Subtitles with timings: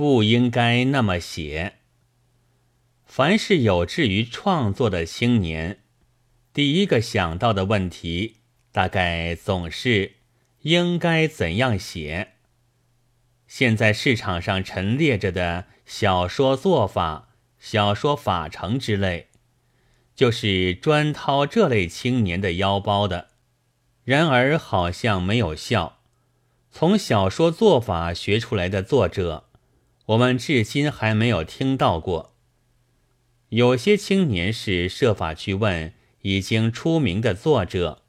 [0.00, 1.74] 不应该那么写。
[3.04, 5.80] 凡是有志于创作的青年，
[6.54, 8.36] 第一个想到的问题，
[8.72, 10.12] 大概总是
[10.62, 12.28] 应该怎样写。
[13.46, 17.28] 现在市场上陈列着的小说做法、
[17.58, 19.28] 小说法程之类，
[20.14, 23.28] 就是专掏这类青年的腰包的。
[24.04, 25.98] 然而好像没有效。
[26.70, 29.49] 从小说做法学出来的作者，
[30.10, 32.34] 我们至今还没有听到过。
[33.50, 38.02] 有些青年是设法去问已经出名的作者，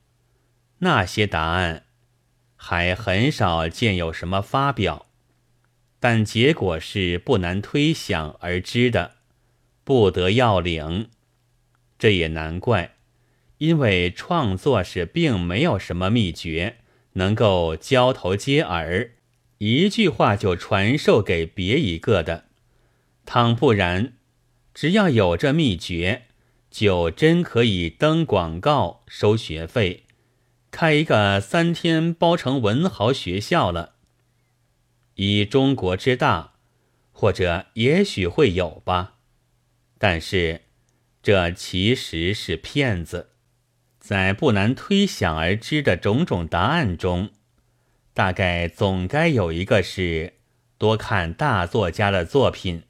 [0.79, 1.85] 那些答案
[2.55, 5.07] 还很少见有什么发表，
[5.99, 9.17] 但结果是不难推想而知的，
[9.83, 11.09] 不得要领。
[11.99, 12.95] 这也难怪，
[13.59, 16.77] 因为创作是并没有什么秘诀。
[17.13, 19.11] 能够交头接耳，
[19.63, 22.45] 一句话就传授给别一个的。
[23.27, 24.13] 倘不然，
[24.73, 26.23] 只要有这秘诀，
[26.71, 30.05] 就真可以登广告、收学费，
[30.71, 33.93] 开一个三天包成文豪学校了。
[35.13, 36.53] 以中国之大，
[37.11, 39.17] 或者也许会有吧。
[39.99, 40.61] 但是，
[41.21, 43.29] 这其实是骗子。
[43.99, 47.29] 在不难推想而知的种种答案中，
[48.13, 50.33] 大概总该有一个是
[50.77, 52.83] 多看大作家的作品。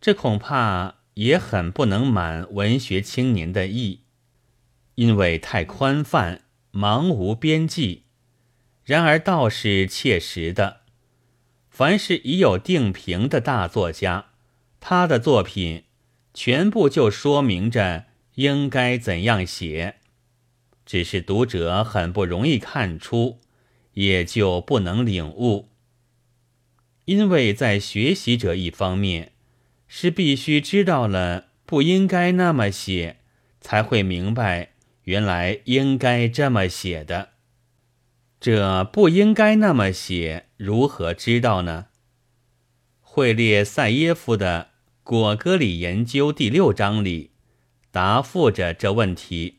[0.00, 4.04] 这恐怕也很不能满文学青年的意，
[4.94, 6.42] 因为太宽泛，
[6.72, 8.04] 茫无边际。
[8.84, 10.80] 然而倒是切实的，
[11.68, 14.30] 凡是已有定评的大作家，
[14.80, 15.84] 他的作品
[16.32, 19.96] 全部就说明着应该怎样写。
[20.86, 23.40] 只是读者很不容易看出，
[23.94, 25.68] 也就不能领悟。
[27.06, 29.32] 因为在学习者一方面，
[29.88, 33.16] 是必须知道了不应该那么写，
[33.60, 34.72] 才会明白
[35.04, 37.30] 原来应该这么写的。
[38.40, 41.88] 这不应该那么写，如何知道呢？
[43.00, 44.70] 会列塞耶夫的
[45.02, 47.32] 《果戈里研究》第六章里
[47.90, 49.58] 答复着这问题。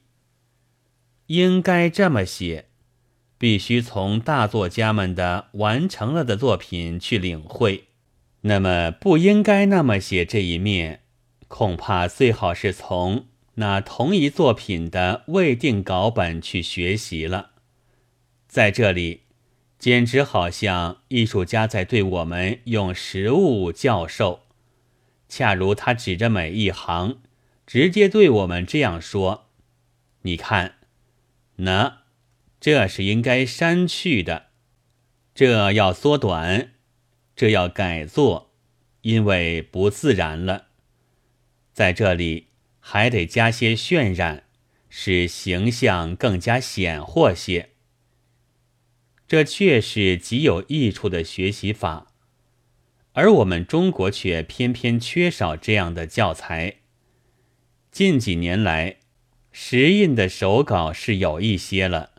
[1.27, 2.69] 应该这么写，
[3.41, 7.85] 必须从大作家们的完成了的作品去领会。
[8.41, 11.01] 那么不应该那么写这一面，
[11.47, 13.25] 恐怕最好是从
[13.55, 17.49] 那同一作品的未定稿本去学习了。
[18.47, 19.21] 在这里，
[19.79, 24.41] 简直好像艺术家在对我们用实物教授，
[25.27, 27.17] 恰如他指着每一行，
[27.65, 29.47] 直接对我们这样说
[30.21, 30.75] ：“你看。”
[31.57, 32.00] 那，
[32.61, 34.51] 这是应该删去的，
[35.33, 36.73] 这要缩短，
[37.35, 38.53] 这要改作，
[39.01, 40.67] 因为不自然了。
[41.73, 42.49] 在这里
[42.79, 44.43] 还得加些渲染，
[44.89, 47.71] 使形象更加显豁些。
[49.27, 52.13] 这却是极有益处的学习法，
[53.13, 56.75] 而我们中国却偏偏缺少这样的教材。
[57.91, 58.97] 近几年来。
[59.53, 62.10] 石印的手稿是有一些了，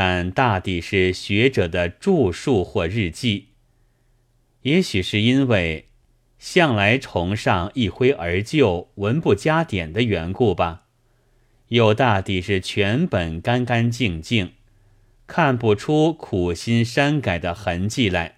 [0.00, 3.48] 但大抵是学者的著述或日记。
[4.62, 5.88] 也许是因为
[6.38, 10.84] 向来崇尚一挥而就、文不加点的缘故吧，
[11.70, 14.52] 又大抵是全本干干净净，
[15.26, 18.36] 看不出苦心删改的痕迹来。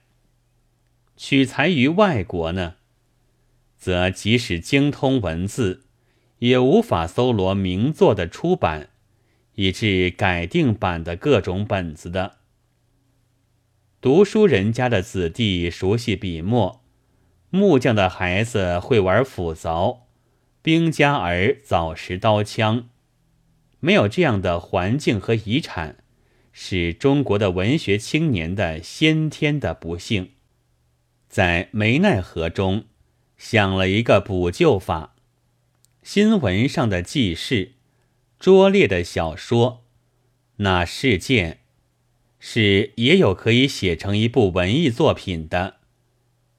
[1.18, 2.76] 取材于外国呢，
[3.76, 5.82] 则即使精通文字。
[6.38, 8.88] 也无法搜罗名作的出版，
[9.60, 12.38] 以致改定版的各种本子的。
[14.00, 16.82] 读书人家的子弟熟悉笔墨，
[17.50, 20.04] 木匠的孩子会玩斧凿，
[20.62, 22.88] 兵家儿早识刀枪。
[23.80, 25.98] 没有这样的环境和遗产，
[26.52, 30.30] 是中国的文学青年的先天的不幸。
[31.28, 32.84] 在没奈何中，
[33.36, 35.16] 想了一个补救法。
[36.02, 37.72] 新闻上的记事，
[38.40, 39.84] 拙劣的小说，
[40.56, 41.60] 那事件
[42.38, 45.76] 是也有可以写成一部文艺作品的。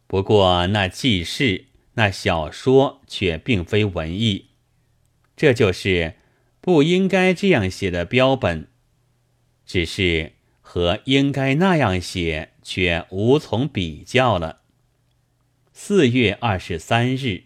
[0.06, 4.50] 不过那记事、那小说却并非文艺，
[5.36, 6.14] 这就是
[6.62, 8.68] 不应该这样写的标本。
[9.66, 14.62] 只是和应该那样写却无从比较了。
[15.74, 17.46] 四月二十三日。